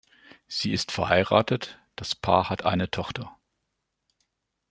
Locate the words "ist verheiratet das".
0.71-2.15